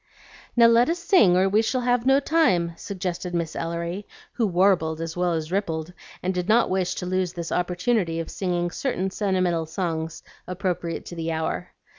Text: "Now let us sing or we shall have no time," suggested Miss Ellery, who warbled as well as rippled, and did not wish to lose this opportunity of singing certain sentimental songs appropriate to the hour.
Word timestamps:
"Now 0.55 0.65
let 0.65 0.89
us 0.89 0.97
sing 0.97 1.37
or 1.37 1.47
we 1.47 1.61
shall 1.61 1.81
have 1.81 2.07
no 2.07 2.19
time," 2.19 2.73
suggested 2.75 3.35
Miss 3.35 3.55
Ellery, 3.55 4.07
who 4.33 4.47
warbled 4.47 4.99
as 4.99 5.15
well 5.15 5.33
as 5.33 5.51
rippled, 5.51 5.93
and 6.23 6.33
did 6.33 6.49
not 6.49 6.71
wish 6.71 6.95
to 6.95 7.05
lose 7.05 7.33
this 7.33 7.51
opportunity 7.51 8.19
of 8.19 8.31
singing 8.31 8.71
certain 8.71 9.11
sentimental 9.11 9.67
songs 9.67 10.23
appropriate 10.47 11.05
to 11.05 11.15
the 11.15 11.31
hour. 11.31 11.73